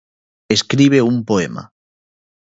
Escribe 0.55 0.99
un 1.11 1.17
poema 1.29 1.63